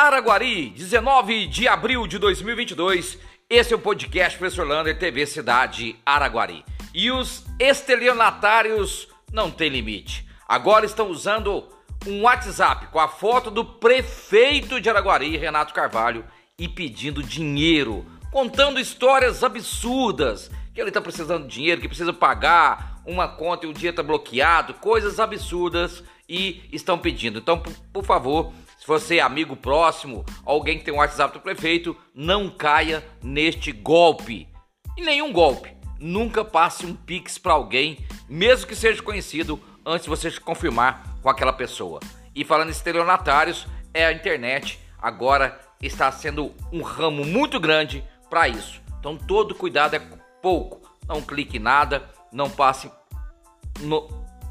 [0.00, 3.18] Araguari, 19 de abril de 2022.
[3.50, 6.64] Esse é o podcast Professor Lander TV Cidade Araguari.
[6.94, 10.26] E os estelionatários não têm limite.
[10.48, 11.68] Agora estão usando
[12.06, 16.24] um WhatsApp com a foto do prefeito de Araguari, Renato Carvalho,
[16.58, 23.02] e pedindo dinheiro, contando histórias absurdas, que ele está precisando de dinheiro, que precisa pagar
[23.04, 27.38] uma conta e o dia está bloqueado, coisas absurdas e estão pedindo.
[27.38, 31.40] Então, por, por favor, se você é amigo próximo, alguém que tem um WhatsApp do
[31.42, 34.48] prefeito, não caia neste golpe.
[34.96, 35.76] E nenhum golpe.
[35.98, 41.18] Nunca passe um pix para alguém, mesmo que seja conhecido, antes de você se confirmar
[41.20, 42.00] com aquela pessoa.
[42.34, 48.48] E falando em estelionatários, é a internet agora está sendo um ramo muito grande para
[48.48, 48.80] isso.
[48.98, 50.02] Então todo cuidado é
[50.40, 50.80] pouco.
[51.06, 52.90] Não clique em nada, não passe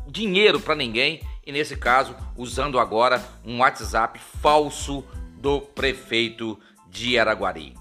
[0.08, 7.74] dinheiro para ninguém e nesse caso usando agora um WhatsApp falso do prefeito de Araguari.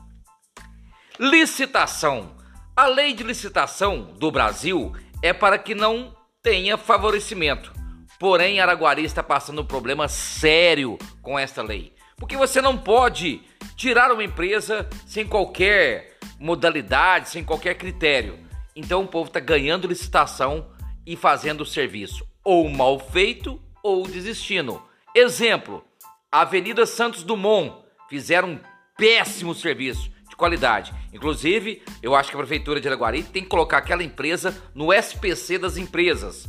[1.21, 2.35] Licitação.
[2.75, 7.71] A lei de licitação do Brasil é para que não tenha favorecimento.
[8.19, 11.93] Porém, Araguari está passando um problema sério com esta lei.
[12.17, 13.43] Porque você não pode
[13.77, 18.39] tirar uma empresa sem qualquer modalidade, sem qualquer critério.
[18.75, 20.78] Então o povo está ganhando licitação
[21.09, 24.81] e fazendo o serviço ou mal feito ou desistindo.
[25.15, 25.83] Exemplo:
[26.31, 28.61] Avenida Santos Dumont fizeram um
[28.97, 30.93] péssimo serviço de qualidade.
[31.11, 35.57] Inclusive, eu acho que a prefeitura de Araguari tem que colocar aquela empresa no SPC
[35.57, 36.47] das empresas.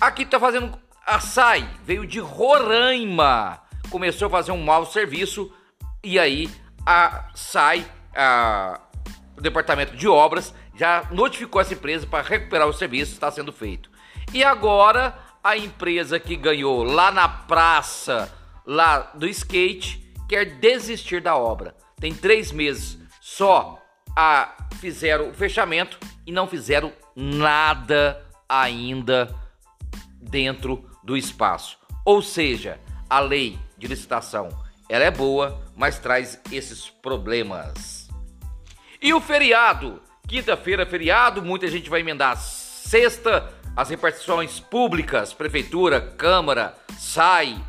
[0.00, 0.72] Aqui está fazendo
[1.06, 5.52] a SAI, veio de Roraima, começou a fazer um mau serviço
[6.02, 6.48] e aí
[6.86, 7.84] a SAI,
[8.16, 8.80] a,
[9.36, 13.88] o departamento de obras, já notificou essa empresa para recuperar o serviço, está sendo feito.
[14.34, 18.28] E agora a empresa que ganhou lá na praça,
[18.66, 21.76] lá do skate, quer desistir da obra.
[22.00, 23.80] Tem três meses só
[24.16, 29.32] a fizeram o fechamento e não fizeram nada ainda
[30.20, 31.78] dentro do espaço.
[32.04, 34.48] Ou seja, a lei de licitação
[34.88, 38.08] ela é boa, mas traz esses problemas.
[39.00, 40.02] E o feriado?
[40.32, 47.62] Quinta-feira, feriado, muita gente vai emendar sexta as repartições públicas, prefeitura, câmara, SAI,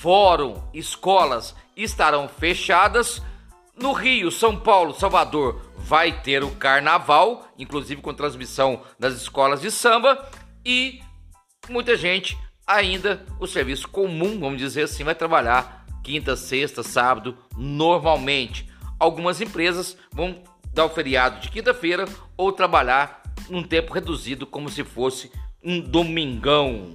[0.00, 3.22] fórum, escolas estarão fechadas.
[3.76, 9.70] No Rio, São Paulo, Salvador vai ter o carnaval, inclusive com transmissão das escolas de
[9.70, 10.28] samba
[10.66, 11.00] e
[11.68, 12.36] muita gente
[12.66, 18.68] ainda o serviço comum, vamos dizer assim, vai trabalhar quinta, sexta, sábado normalmente.
[18.98, 20.42] Algumas empresas vão
[20.72, 22.06] dar o feriado de quinta-feira
[22.36, 25.30] ou trabalhar num tempo reduzido, como se fosse
[25.62, 26.94] um domingão.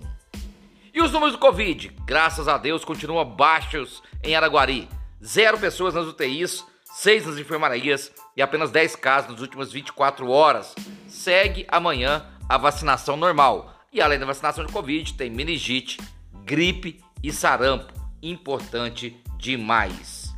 [0.94, 4.90] E os números do Covid, graças a Deus, continuam baixos em Araguari.
[5.24, 10.74] Zero pessoas nas UTIs, seis nas enfermarias e apenas 10 casos nas últimas 24 horas.
[11.08, 13.74] Segue amanhã a vacinação normal.
[13.92, 16.00] E além da vacinação de Covid, tem meningite,
[16.44, 17.94] gripe e sarampo.
[18.22, 20.36] Importante demais.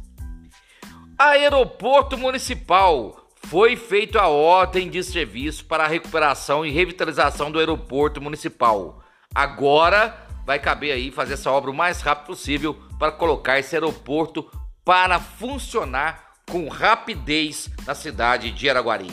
[1.18, 3.19] Aeroporto Municipal
[3.50, 9.02] foi feita a ordem de serviço para a recuperação e revitalização do aeroporto municipal.
[9.34, 10.16] Agora
[10.46, 14.48] vai caber aí fazer essa obra o mais rápido possível para colocar esse aeroporto
[14.86, 19.10] para funcionar com rapidez na cidade de Araguari.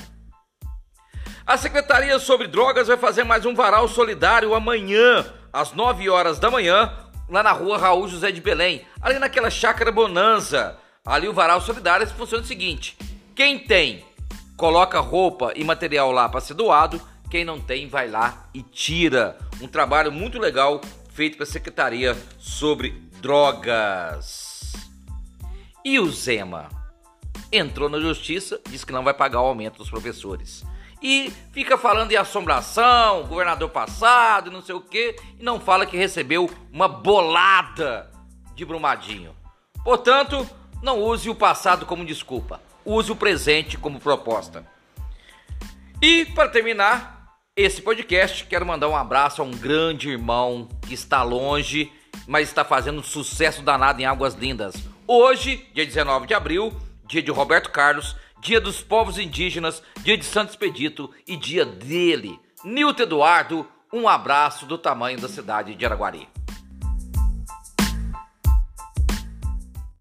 [1.47, 6.51] A Secretaria sobre Drogas vai fazer mais um varal solidário amanhã, às 9 horas da
[6.51, 6.93] manhã,
[7.27, 10.77] lá na rua Raul José de Belém, ali naquela chácara Bonanza.
[11.07, 12.99] Ali o varal solidário funciona o seguinte:
[13.35, 14.05] quem tem
[14.57, 17.01] coloca roupa e material lá para ser doado.
[17.31, 19.37] Quem não tem, vai lá e tira.
[19.61, 20.81] Um trabalho muito legal
[21.11, 22.91] feito pela Secretaria sobre
[23.21, 24.73] Drogas.
[25.85, 26.69] E o Zema?
[27.53, 30.65] Entrou na justiça, disse que não vai pagar o aumento dos professores.
[31.03, 35.97] E fica falando em assombração, governador passado, não sei o que, e não fala que
[35.97, 38.11] recebeu uma bolada
[38.55, 39.37] de Brumadinho.
[39.85, 40.49] Portanto,
[40.83, 44.65] não use o passado como desculpa use o presente como proposta.
[46.01, 51.23] E para terminar esse podcast, quero mandar um abraço a um grande irmão que está
[51.23, 51.93] longe,
[52.27, 54.77] mas está fazendo sucesso danado em Águas Lindas.
[55.07, 56.73] Hoje, dia 19 de abril,
[57.07, 62.39] dia de Roberto Carlos, dia dos povos indígenas, dia de Santo Expedito e dia dele,
[62.65, 63.69] Nilton Eduardo.
[63.93, 66.29] Um abraço do tamanho da cidade de Araguari.